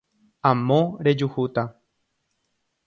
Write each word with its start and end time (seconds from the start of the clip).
Amo 0.51 0.97
rejuhúta 0.97 1.77